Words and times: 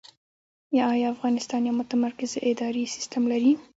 آیا 0.93 1.07
افغانستان 1.15 1.61
یو 1.67 1.75
متمرکز 1.81 2.31
اداري 2.49 2.83
سیستم 2.95 3.23
لري؟ 3.31 3.51